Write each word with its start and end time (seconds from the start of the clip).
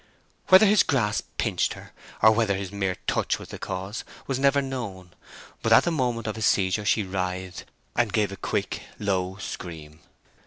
Whether 0.47 0.65
his 0.65 0.81
grasp 0.81 1.27
pinched 1.37 1.75
her, 1.75 1.91
or 2.23 2.31
whether 2.31 2.55
his 2.55 2.71
mere 2.71 2.95
touch 3.05 3.37
was 3.37 3.49
the 3.49 3.59
cause, 3.59 4.03
was 4.25 4.39
never 4.39 4.59
known, 4.59 5.13
but 5.61 5.71
at 5.71 5.83
the 5.83 5.91
moment 5.91 6.25
of 6.25 6.37
his 6.37 6.47
seizure 6.47 6.85
she 6.85 7.03
writhed, 7.03 7.65
and 7.95 8.11
gave 8.11 8.31
a 8.31 8.35
quick, 8.37 8.81
low 8.97 9.35
scream. 9.35 9.99